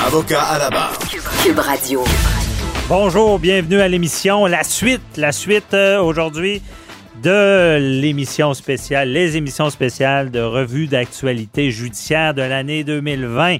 [0.00, 0.98] Avocat à la barre.
[1.44, 2.02] Cube Radio.
[2.88, 4.46] Bonjour, bienvenue à l'émission.
[4.46, 6.60] La suite, la suite euh, aujourd'hui
[7.22, 13.58] de l'émission spéciale, les émissions spéciales de revue d'actualité judiciaire de l'année 2020.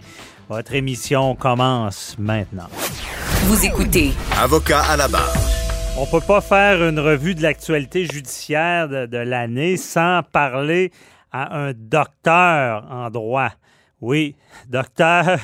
[0.48, 2.69] Votre émission commence maintenant.
[3.45, 5.33] Vous écoutez Avocat à la barre.
[5.97, 10.91] On peut pas faire une revue de l'actualité judiciaire de, de l'année sans parler
[11.31, 13.51] à un docteur en droit.
[14.01, 14.34] Oui,
[14.69, 15.39] docteur,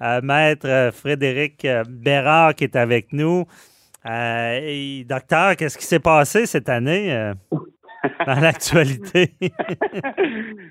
[0.00, 3.44] maître Frédéric euh, Bérard qui est avec nous.
[4.08, 7.34] Euh, et, docteur, qu'est-ce qui s'est passé cette année euh,
[8.26, 9.32] dans l'actualité?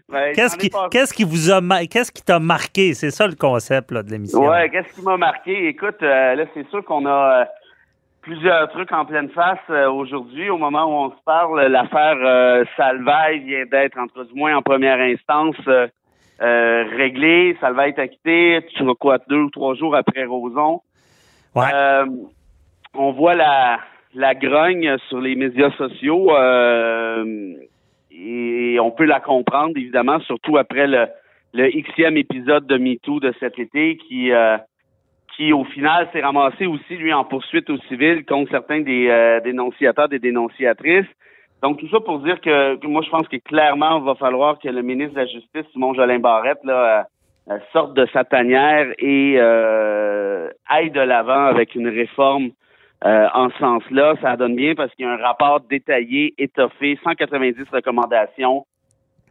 [0.08, 2.94] Ben, qu'est-ce qui, pas- qu'est-ce qui vous a, qu'est-ce qui t'a marqué?
[2.94, 4.48] C'est ça le concept là, de l'émission.
[4.48, 5.68] Ouais, qu'est-ce qui m'a marqué?
[5.68, 7.46] Écoute, euh, là, c'est sûr qu'on a euh,
[8.22, 10.50] plusieurs trucs en pleine face euh, aujourd'hui.
[10.50, 14.36] Au moment où on se parle, l'affaire euh, Salvaille vient d'être, en tout cas du
[14.40, 15.56] moins en première instance,
[16.42, 17.56] euh, euh, réglée.
[17.62, 20.82] Salvaille est acquitté, tu vois quoi, deux ou trois jours après Roson.
[21.56, 21.64] Ouais.
[21.74, 22.06] Euh,
[22.94, 23.80] on voit la,
[24.14, 27.54] la grogne sur les médias sociaux euh,
[28.12, 31.08] et on peut la comprendre, évidemment, surtout après le,
[31.54, 34.58] le Xème épisode de MeToo de cet été qui, euh,
[35.36, 39.40] qui au final, s'est ramassé aussi, lui, en poursuite au civil contre certains des euh,
[39.42, 41.06] dénonciateurs, des dénonciatrices.
[41.64, 44.60] Donc, tout ça pour dire que, que moi, je pense que clairement, il va falloir
[44.60, 48.24] que le ministre de la Justice, Simon Jolin Barrette, là, euh, euh, sorte de sa
[48.24, 52.50] tanière et euh, aille de l'avant avec une réforme
[53.04, 54.16] euh, en ce sens-là.
[54.22, 58.66] Ça donne bien parce qu'il y a un rapport détaillé, étoffé, 190 recommandations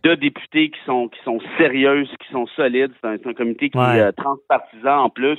[0.05, 2.93] de députés qui sont qui sont sérieuses, qui sont solides.
[3.01, 3.99] C'est un, c'est un comité qui Ouais.
[3.99, 5.39] est euh, transpartisan en plus.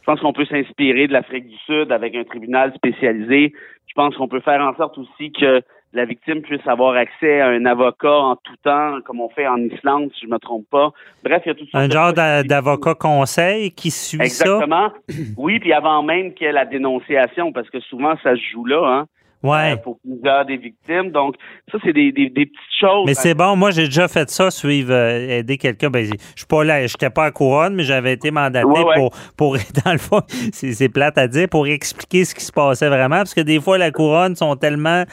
[0.00, 3.52] Je pense qu'on peut s'inspirer de l'Afrique du Sud avec un tribunal spécialisé.
[3.86, 5.60] Je pense qu'on peut faire en sorte aussi que
[5.92, 9.56] la victime puisse avoir accès à un avocat en tout temps, comme on fait en
[9.56, 10.90] Islande, si je me trompe pas.
[11.24, 14.24] Bref, il y a tout Un genre d'a- d'avocat conseil qui suit ça?
[14.24, 14.90] Exactement.
[15.38, 18.64] Oui, puis avant même qu'il y ait la dénonciation, parce que souvent ça se joue
[18.66, 19.06] là, hein,
[19.42, 19.72] Ouais.
[19.74, 21.10] euh, pour plusieurs des victimes.
[21.12, 21.36] Donc,
[21.70, 23.04] ça, c'est des, des, des petites choses.
[23.06, 25.88] Mais c'est bon, moi j'ai déjà fait ça, suivre, euh, aider quelqu'un.
[25.88, 28.94] Ben, je suis pas là, j'étais pas à couronne, mais j'avais été mandaté Ouais, ouais.
[28.96, 30.20] pour, pour, dans le fond,
[30.52, 33.60] c'est c'est plate à dire, pour expliquer ce qui se passait vraiment, parce que des
[33.60, 35.04] fois la couronne sont tellement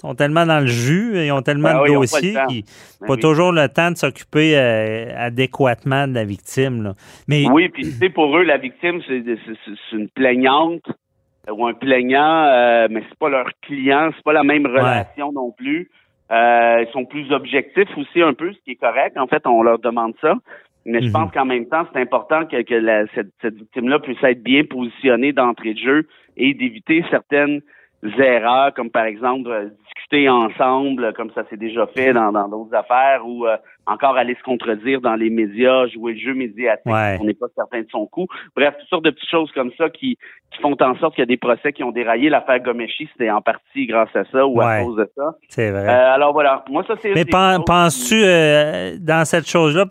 [0.00, 2.64] sont tellement dans le jus, ils ont tellement Ben de oui, pas le dossiers qu'ils
[3.00, 3.20] Ben pas oui.
[3.20, 6.82] toujours le temps de s'occuper euh, adéquatement de la victime.
[6.82, 6.94] là.
[7.28, 9.22] Mais Oui, puis tu sais, pour eux, la victime, c'est
[9.92, 10.82] une plaignante
[11.48, 15.32] euh, ou un plaignant, euh, mais c'est pas leur client, c'est pas la même relation
[15.32, 15.90] non plus.
[16.32, 19.16] Euh, ils sont plus objectifs aussi un peu, ce qui est correct.
[19.16, 20.34] En fait, on leur demande ça.
[20.84, 21.12] Mais je Mhm.
[21.12, 24.64] pense qu'en même temps, c'est important que, que la- cette, cette victime-là puisse être bien
[24.64, 27.60] positionnée d'entrée de jeu et d'éviter certaines
[28.02, 32.74] erreurs, comme par exemple euh, discuter ensemble, comme ça s'est déjà fait dans dans d'autres
[32.74, 37.18] affaires, ou euh, encore aller se contredire dans les médias, jouer le jeu médiatique, Ouais.
[37.20, 38.26] on n'est pas certain de son coup.
[38.56, 40.18] Bref, toutes sortes de petites choses comme ça qui,
[40.52, 42.28] qui font en sorte qu'il y a des procès qui ont déraillé.
[42.28, 44.64] L'affaire Gomeshi, c'était en partie grâce à ça ou Ouais.
[44.64, 45.34] à cause de ça.
[45.48, 45.88] c'est vrai.
[45.88, 47.14] Euh, alors voilà, moi ça c'est...
[47.14, 49.84] Mais pen- penses-tu, euh, dans cette chose-là,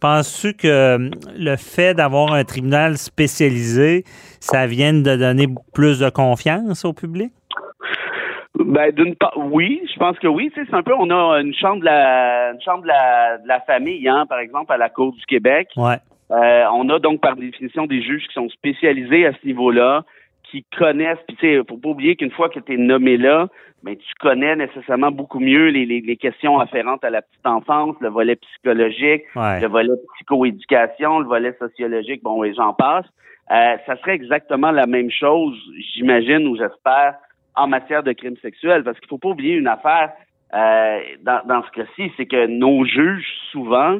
[0.00, 4.04] penses-tu que euh, le fait d'avoir un tribunal spécialisé,
[4.40, 7.32] ça vient de donner plus de confiance au public?
[8.58, 10.50] Ben d'une part, oui, je pense que oui.
[10.54, 13.38] Tu sais, c'est un peu, on a une chambre de la, une chambre de la,
[13.38, 15.68] de la famille, hein, par exemple à la Cour du Québec.
[15.76, 15.96] Ouais.
[16.30, 20.04] Euh, on a donc par définition des juges qui sont spécialisés à ce niveau-là,
[20.50, 21.18] qui connaissent.
[21.28, 23.48] Puis tu sais, faut pas oublier qu'une fois que tu es nommé là,
[23.82, 27.96] ben tu connais nécessairement beaucoup mieux les, les, les questions afférentes à la petite enfance,
[28.00, 29.60] le volet psychologique, Ouais.
[29.60, 33.06] le volet psychoéducation, le volet sociologique, bon, et j'en passe.
[33.50, 35.56] Euh, ça serait exactement la même chose,
[35.94, 37.14] j'imagine ou j'espère,
[37.56, 40.12] en matière de crimes sexuels, parce qu'il faut pas oublier une affaire
[40.54, 43.98] euh, dans, dans ce cas-ci, c'est que nos juges, souvent,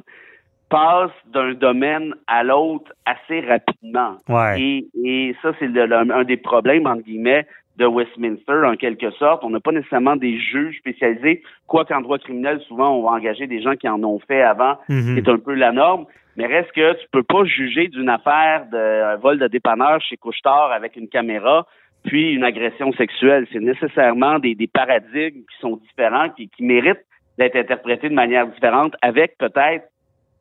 [0.69, 4.17] passe d'un domaine à l'autre assez rapidement.
[4.29, 4.61] Ouais.
[4.61, 9.11] Et, et ça, c'est le- le- un des problèmes, entre guillemets, de Westminster, en quelque
[9.13, 9.43] sorte.
[9.43, 13.47] On n'a pas nécessairement des juges spécialisés, quoi qu'en droit criminel, souvent, on va engager
[13.47, 15.15] des gens qui en ont fait avant, Mhm.
[15.17, 16.05] c'est un peu la norme.
[16.37, 18.77] Mais reste que tu peux pas juger d'une affaire de
[19.15, 21.67] un vol de dépanneur chez Couchetard avec une caméra,
[22.05, 23.47] puis une agression sexuelle.
[23.53, 27.05] C'est nécessairement des, paradigmes qui sont différents, qui, qui méritent
[27.39, 29.87] d'être interprétés de manière différente, avec peut-être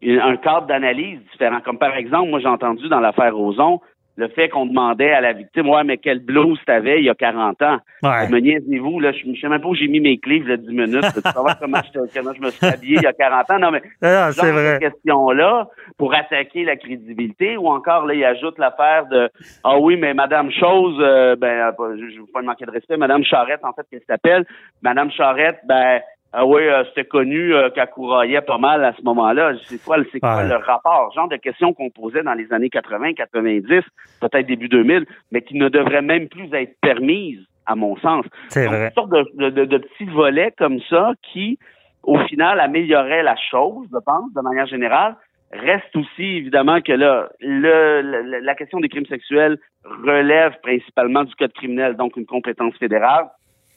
[0.04, 1.60] un cadre d'analyse différent.
[1.62, 3.82] Comme par exemple, moi j'ai entendu dans l'affaire Roson,
[4.20, 7.16] le fait qu'on demandait à la victime, ouais, mais quelle blouse t'avais il y a
[7.16, 7.78] 40 ans?
[8.04, 8.28] Ouais.
[8.30, 10.52] Me niaisez-vous, là, je ne sais même pas où j'ai mis mes clés, il y
[10.52, 11.06] a 10 minutes.
[11.16, 13.60] Tu savoir comment, je- comment je me suis habillé il y a 40 ans?
[13.60, 14.78] Non, mais ce c'est vrai.
[14.80, 15.68] questions-là
[15.98, 19.30] pour attaquer la crédibilité ou encore là il ajoute l'affaire de
[19.64, 22.96] ah oui mais Madame Chose euh, ben euh, je ne veux pas manquer de respect
[22.98, 24.46] Madame Charrette en fait qu'elle s'appelle
[24.82, 26.00] Madame Charrette ben
[26.34, 29.98] ah oui euh, c'était connu euh, qu'elle couraillait pas mal à ce moment-là c'est quoi
[30.12, 30.48] c'est quoi Ouais.
[30.48, 31.12] le rapport?
[31.16, 33.82] Genre de questions qu'on posait dans les années 80 90
[34.22, 38.66] peut-être début 2000 mais qui ne devraient même plus être permises à mon sens C'est
[38.68, 38.86] vrai.
[38.88, 41.60] Une sorte de, de- de- de petits volets comme ça qui,
[42.02, 45.16] au final, amélioraient la chose, je pense, de manière générale.
[45.52, 51.36] Reste aussi, évidemment, que là, le, le- la question des crimes sexuels relève principalement du
[51.36, 53.26] code criminel, donc une compétence fédérale.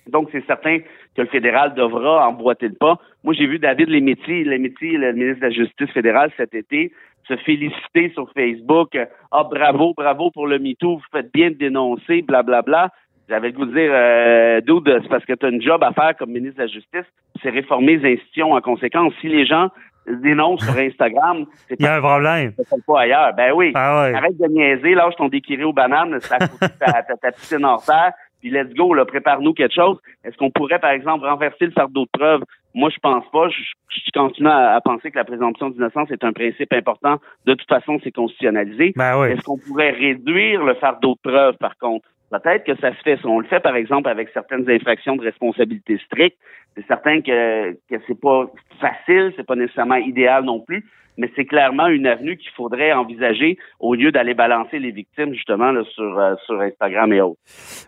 [0.06, 0.78] Donc, c'est certain
[1.16, 2.98] que le fédéral devra emboîter le pas.
[3.24, 6.92] Moi, j'ai vu David Lémétier, Lémétier, le ministre de la Justice fédérale cet été,
[7.28, 8.96] se féliciter sur Facebook.
[9.30, 12.90] Ah, bravo, bravo pour le MeToo, vous faites bien de dénoncer, blablabla.
[13.28, 15.92] J'avais le goût de dire, euh, dude, c'est parce que tu as une job à
[15.92, 17.06] faire comme ministre de la Justice,
[17.42, 19.12] c'est réformer les institutions en conséquence.
[19.20, 19.68] Si les gens
[20.06, 22.52] dénoncent sur Instagram, c'est Il y a un problème.
[22.86, 23.32] pas ailleurs.
[23.36, 23.70] Ben oui.
[23.74, 24.14] Ah ouais.
[24.14, 27.84] Arrête de niaiser, lâche ton déquiré aux bananes, côté de ta, ta, ta piscine hors
[27.84, 28.12] terre,
[28.42, 29.98] puis let's go, là, prépare-nous quelque chose.
[30.24, 32.42] Est-ce qu'on pourrait, par exemple, renverser le fardeau de preuve?
[32.74, 33.48] Moi, je pense pas.
[33.48, 37.18] Je, je continue à, à penser que la présomption d'innocence est un principe important.
[37.46, 38.92] De toute façon, c'est constitutionnalisé.
[38.96, 39.28] Ben oui.
[39.28, 42.08] Est-ce qu'on pourrait réduire le fardeau de preuve, par contre?
[42.30, 43.18] Peut-être que ça se fait.
[43.18, 46.38] Si on le fait, par exemple, avec certaines infractions de responsabilité stricte,
[46.74, 48.46] c'est certain que, que c'est pas
[48.80, 50.82] facile, c'est pas nécessairement idéal non plus,
[51.18, 55.70] mais c'est clairement une avenue qu'il faudrait envisager au lieu d'aller balancer les victimes, justement,
[55.72, 57.38] là, sur, euh, sur Instagram et autres.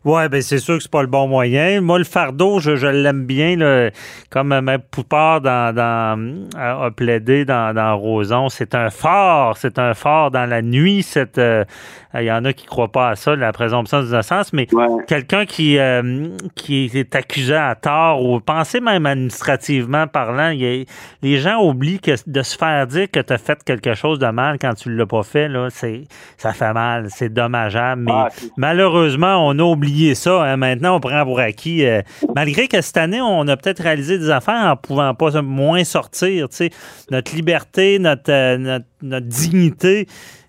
[0.05, 1.81] Ouais, ben c'est sûr que c'est pas le bon moyen.
[1.81, 3.91] Moi, le fardeau, je, je l'aime bien, là,
[4.31, 8.49] comme euh, ma Poupard dans, dans, a a plaidé dans, dans Roson.
[8.49, 11.03] C'est un phare, c'est un phare dans la nuit.
[11.03, 11.65] cette, euh,
[12.15, 14.87] Il y en a qui croient pas à ça, la présomption d'innocence, mais Ouais.
[15.09, 20.83] quelqu'un qui, euh, qui est accusé à tort ou pensez même administrativement parlant, il y
[20.83, 20.85] a-
[21.23, 24.27] les gens oublient que de se faire dire que tu as fait quelque chose de
[24.27, 26.03] mal quand tu l'as pas fait, là, c'est,
[26.37, 30.43] ça fait mal, c'est dommageable, mais Ah, malheureusement, on a oublié ça.
[30.43, 30.57] hein.
[30.57, 31.85] Maintenant, on prend pour acquis.
[31.87, 32.03] euh,
[32.35, 36.49] malgré que cette année, on a peut-être réalisé des affaires en pouvant pas moins sortir.
[37.11, 40.07] Notre liberté, notre, euh, notre, notre dignité.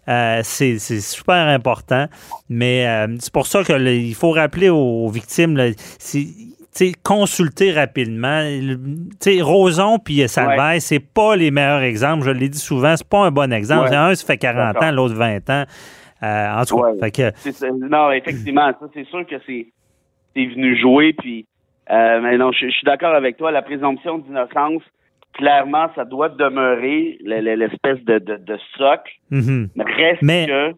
[0.07, 2.07] euh, c'est c'est super important,
[2.49, 5.65] mais euh, c'est pour ça qu'il faut rappeler aux, aux victimes, là,
[7.03, 8.41] consulter rapidement.
[8.41, 8.75] Le-
[9.21, 12.25] Tu sais, Roson puis Salvaire, c'est pas les meilleurs exemples.
[12.25, 13.89] Je l'ai dit souvent, c'est pas un bon exemple.
[13.89, 13.95] Ouais.
[13.95, 14.83] Un, ça fait 40 D'accord.
[14.83, 15.63] ans, l'autre 20 ans.
[16.23, 16.99] Euh, en tout cas, Ouais.
[16.99, 17.87] fait que.
[17.89, 19.67] Non, effectivement, ça, c'est sûr que c'est
[20.35, 21.45] venu jouer, puis
[21.91, 23.51] euh, mais non, je, je suis d'accord avec toi.
[23.51, 24.81] La présomption d'innocence,
[25.33, 29.11] clairement, ça doit demeurer le- le- l'espèce de, de, de socle.
[29.31, 29.69] mhm.
[29.75, 30.73] Mais reste Mais- que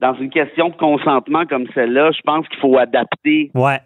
[0.00, 3.80] dans une question de consentement comme celle-là, je pense qu'il faut adapter ouais.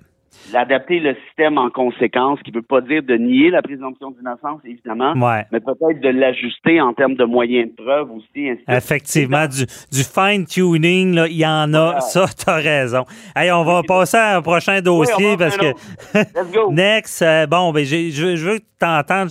[0.54, 4.60] Adapter le système en conséquence, qui ne veut pas dire de nier la présomption d'innocence,
[4.64, 5.44] évidemment, Ouais.
[5.52, 8.48] mais peut-être de l'ajuster en termes de moyens de preuve aussi.
[8.48, 8.68] ainsi de suite.
[8.68, 12.00] Effectivement, du, du fine-tuning, il y en a.
[12.00, 13.04] Ça, t'as raison.
[13.34, 15.66] Hey, on va passer à un prochain dossier Oui, parce que.
[16.14, 16.70] Let's go.
[16.72, 19.30] Next, euh, bon, ben, je, veux- t'entendre.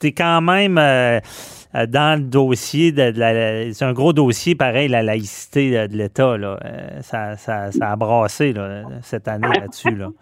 [0.00, 1.18] Tu es quand même euh,
[1.74, 3.72] dans le dossier de, de la.
[3.72, 6.36] C'est un gros dossier, pareil, la laïcité de, l'État.
[6.36, 6.58] Là.
[6.64, 9.94] Euh, ça, ça, ça a brassé là, cette année là-dessus.
[9.94, 10.08] Là.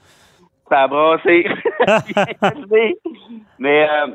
[0.69, 1.45] Ça a brassé.
[3.59, 4.07] Mais euh,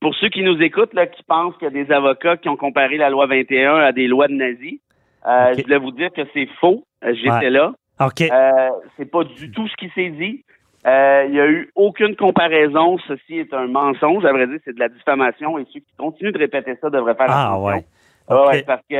[0.00, 2.56] pour ceux qui nous écoutent, là, qui pensent qu'il y a des avocats qui ont
[2.56, 4.78] comparé la loi 21 à des lois de nazis,
[5.26, 6.84] euh, je voulais vous dire que c'est faux.
[7.04, 7.50] Euh, J'étais Ouais.
[7.50, 7.72] là.
[8.00, 8.20] OK.
[8.20, 10.44] Euh, c'est pas du tout ce qui s'est dit.
[10.86, 12.98] Euh, Il y a eu aucune comparaison.
[13.06, 14.24] Ceci est un mensonge.
[14.24, 17.14] À vrai dire, c'est de la diffamation et ceux qui continuent de répéter ça devraient
[17.14, 17.64] faire Ah, attention.
[17.66, 17.84] ouais.
[18.28, 18.96] Ah ouais, parce que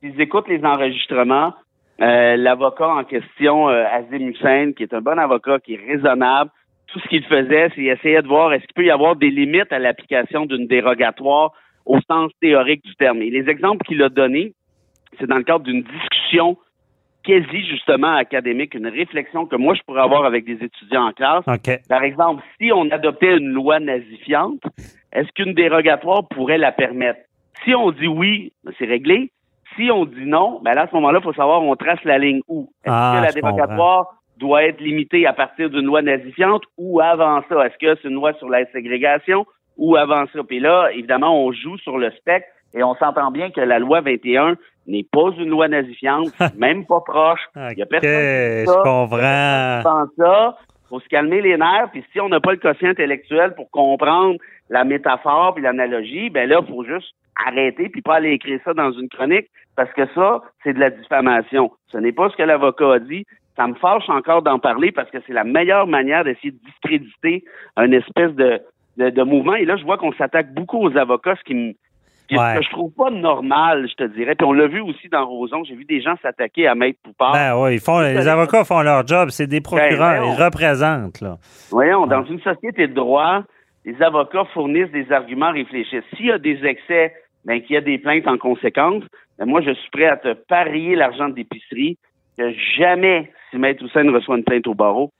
[0.00, 1.54] s'ils écoutent les enregistrements,
[2.00, 6.50] euh, l'avocat en question, euh, Azim Hussein, qui est un bon avocat, qui est raisonnable,
[6.88, 9.72] tout ce qu'il faisait, c'est essayer de voir est-ce qu'il peut y avoir des limites
[9.72, 11.52] à l'application d'une dérogatoire
[11.86, 13.22] au sens théorique du terme.
[13.22, 14.54] Et les exemples qu'il a donnés,
[15.18, 16.56] c'est dans le cadre d'une discussion
[17.24, 21.44] quasi justement académique, une réflexion que moi je pourrais avoir avec des étudiants en classe.
[21.46, 21.80] OK.
[21.88, 24.60] Par exemple, si on adoptait une loi nazifiante,
[25.12, 27.20] est-ce qu'une dérogatoire pourrait la permettre?
[27.64, 29.30] Si on dit oui, ben, c'est réglé.
[29.76, 32.18] Si on dit non, ben là, à ce moment-là, il faut savoir on trace la
[32.18, 32.68] ligne où.
[32.84, 33.56] Est-ce Ah, que la comprends.
[33.56, 34.06] dérogatoire
[34.38, 37.66] doit être limitée à partir d'une loi nazifiante ou avant ça?
[37.66, 40.40] Est-ce que c'est une loi sur la ségrégation ou avant ça?
[40.46, 44.00] Puis là, évidemment, on joue sur le spectre et on s'entend bien que la loi
[44.00, 47.40] 21 n'est pas une loi nazifiante, même pas proche.
[47.56, 48.80] Il y a personne qui dit je ça.
[48.82, 50.06] comprends.
[50.18, 50.56] Ça,
[50.88, 54.36] faut se calmer les nerfs, puis si on n'a pas le quotient intellectuel pour comprendre
[54.70, 57.14] la métaphore puis l'analogie, ben là, faut juste
[57.46, 60.90] arrêter puis pas aller écrire ça dans une chronique parce que ça, c'est de la
[60.90, 61.72] diffamation.
[61.88, 63.24] Ce n'est pas ce que l'avocat a dit.
[63.56, 67.44] Ça me fâche encore d'en parler parce que c'est la meilleure manière d'essayer de discréditer
[67.76, 68.60] un espèce de,
[68.96, 69.54] de, de mouvement.
[69.54, 71.72] Et là, je vois qu'on s'attaque beaucoup aux avocats, ce qui me
[72.30, 72.54] ce Ouais.
[72.56, 74.34] que je trouve pas normal, je te dirais.
[74.34, 75.62] Puis on l'a vu aussi dans Roson.
[75.64, 77.32] J'ai vu des gens s'attaquer à Maître Poupard.
[77.32, 79.28] Ben oui, ils font, les avocats font leur job.
[79.30, 81.20] C'est des procureurs, Ben, ils représentent.
[81.20, 81.36] Là.
[81.70, 83.42] Voyons, dans une société de droit,
[83.84, 85.98] les avocats fournissent des arguments réfléchis.
[86.16, 87.12] S'il y a des excès,
[87.44, 89.02] ben, qu'il y a des plaintes en conséquence,
[89.38, 91.98] ben, moi, je suis prêt à te parier l'argent d'épicerie
[92.38, 95.10] que jamais, si Maître Hussein reçoit une plainte au barreau,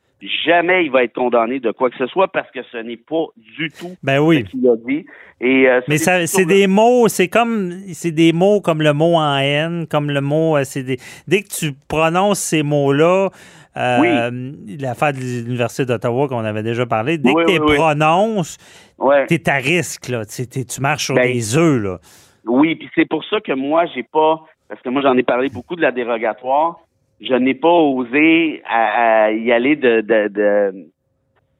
[0.45, 3.27] jamais il va être condamné de quoi que ce soit parce que ce n'est pas
[3.57, 4.45] du tout Ben oui.
[4.47, 5.07] ce qu'il a dit.
[5.41, 8.93] Et, euh, Mais c'est ça, c'est des mots, c'est comme c'est des mots comme le
[8.93, 10.97] mot en haine, comme le mot, euh, c'est des
[11.29, 13.29] dès que tu prononces ces mots-là,
[13.77, 18.57] euh, l'affaire de l'Université d'Ottawa qu'on avait déjà parlé, dès Oui, que tu les prononces,
[18.99, 19.27] Ouais.
[19.27, 20.25] t'es à risque, là.
[20.25, 21.99] Tu, t'es- tu marches sur Ben, des œufs, là.
[22.47, 25.49] Oui, puis c'est pour ça que moi, j'ai pas, parce que moi, j'en ai parlé
[25.49, 26.79] beaucoup de la dérogatoire,
[27.21, 30.87] je n'ai pas osé à, à y aller de, de, de-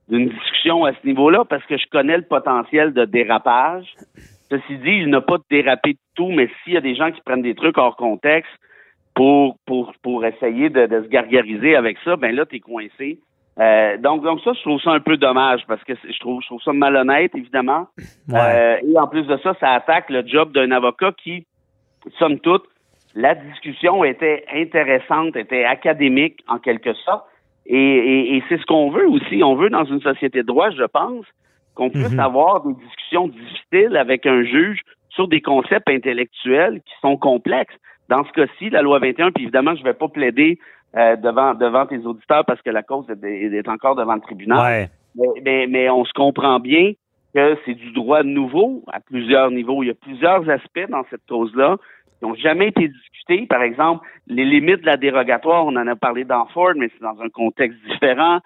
[0.09, 3.87] d'une discussion à ce niveau-là parce que je connais le potentiel de dérapage.
[4.51, 7.21] Ceci dit, il n'a pas dérapé de tout, mais s'il y a des gens qui
[7.23, 8.53] prennent des trucs hors contexte
[9.15, 13.19] pour pour pour essayer de, de se gargariser avec ça, ben là, t'es coincé.
[13.59, 16.47] Euh, donc, donc ça, je trouve ça un peu dommage parce que je trouve, je
[16.49, 17.87] trouve ça malhonnête, évidemment.
[18.29, 18.35] Ouais.
[18.37, 21.47] Euh, et en plus de ça, ça attaque le job d'un avocat qui,
[22.19, 22.65] somme toute,
[23.15, 27.25] la discussion était intéressante, était académique en quelque sorte.
[27.67, 29.43] Et, et- et c'est ce qu'on veut aussi.
[29.43, 31.25] On veut dans une société de droit, je pense,
[31.75, 32.21] qu'on puisse Mhm.
[32.21, 34.81] avoir des discussions difficiles avec un juge
[35.11, 37.75] sur des concepts intellectuels qui sont complexes.
[38.09, 40.59] Dans ce cas-ci, la loi 21, puis évidemment, je vais pas plaider
[40.97, 44.59] euh, devant devant tes auditeurs parce que la cause est, est encore devant le tribunal.
[44.61, 44.89] Ouais.
[45.17, 46.93] Mais, mais, mais on se comprend bien
[47.35, 49.83] que c'est du droit nouveau à plusieurs niveaux.
[49.83, 51.77] Il y a plusieurs aspects dans cette cause-là
[52.19, 53.47] qui n'ont jamais été discutés.
[53.47, 57.03] Par exemple, les limites de la dérogatoire, on en a parlé dans Ford, mais c'est
[57.03, 58.39] dans un contexte différent.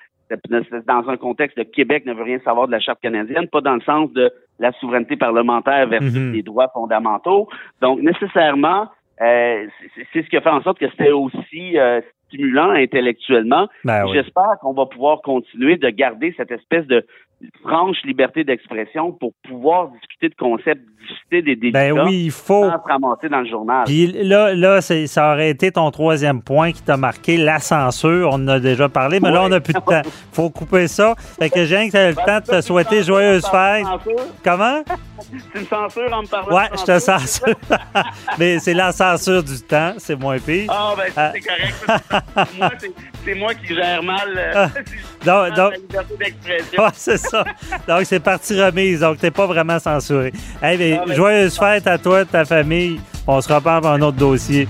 [0.87, 3.75] Dans un contexte de Québec ne veut rien savoir de la Charte canadienne, pas dans
[3.75, 7.49] le sens de la souveraineté parlementaire versus les droits fondamentaux.
[7.81, 8.89] Donc, nécessairement,
[9.23, 13.69] euh, c'est c'est ce qui a fait en sorte que c'était aussi euh, stimulant intellectuellement.
[13.85, 14.13] Ben oui.
[14.15, 17.05] J'espère qu'on va pouvoir continuer de garder cette espèce de
[17.63, 22.65] franche liberté d'expression pour pouvoir discuter de concepts difficiles et délicats Ben oui, il faut.
[22.65, 23.85] sans se ramasser dans le journal.
[23.87, 28.31] Puis là, là ça aurait été ton troisième point qui t'a marqué, la censure.
[28.33, 30.03] On en a déjà parlé, mais là, on n'a plus de temps.
[30.33, 31.15] faut couper ça.
[31.17, 33.87] Fait que j'ai le temps de te souhaiter joyeuse fête.
[34.43, 34.83] Comment?
[35.53, 37.55] C'est une censure en me parlant Ouais, je te censure.
[38.39, 40.67] mais c'est la censure du temps, c'est moins pire.
[40.69, 41.33] Ah, ben, Ah.
[41.35, 42.57] c'est correct.
[42.59, 44.69] moi, c'est- moi qui gère mal, euh, Ah.
[45.25, 46.83] Donc- donc- la liberté d'expression.
[46.83, 47.45] Ouais, c'est ça.
[47.87, 49.01] Donc, c'est partie remise.
[49.01, 50.33] Donc, t'es pas vraiment censuré.
[50.63, 53.01] Hey, mais Ah, ben- joyeuse fête à toi, ta famille.
[53.27, 54.67] On se reparle pour un autre dossier.